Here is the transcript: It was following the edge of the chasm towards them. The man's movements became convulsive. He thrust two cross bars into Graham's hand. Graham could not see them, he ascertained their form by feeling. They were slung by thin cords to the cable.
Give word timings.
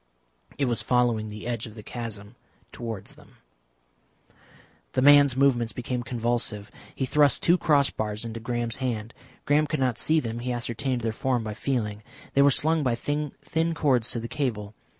It 0.57 0.65
was 0.65 0.81
following 0.81 1.27
the 1.27 1.45
edge 1.45 1.67
of 1.67 1.75
the 1.75 1.83
chasm 1.83 2.33
towards 2.71 3.13
them. 3.13 3.37
The 4.93 5.01
man's 5.03 5.35
movements 5.35 5.73
became 5.73 6.01
convulsive. 6.01 6.71
He 6.95 7.05
thrust 7.05 7.43
two 7.43 7.55
cross 7.55 7.91
bars 7.91 8.25
into 8.25 8.39
Graham's 8.39 8.77
hand. 8.77 9.13
Graham 9.45 9.67
could 9.67 9.79
not 9.79 9.99
see 9.99 10.19
them, 10.19 10.39
he 10.39 10.51
ascertained 10.51 11.01
their 11.01 11.13
form 11.13 11.43
by 11.43 11.53
feeling. 11.53 12.01
They 12.33 12.41
were 12.41 12.49
slung 12.49 12.81
by 12.81 12.95
thin 12.95 13.31
cords 13.75 14.09
to 14.09 14.19
the 14.19 14.27
cable. 14.27 14.73